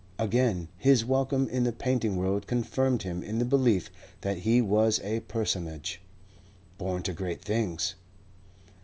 [0.17, 4.99] Again, his welcome in the painting world confirmed him in the belief that he was
[5.03, 6.01] a personage,
[6.79, 7.93] born to great things.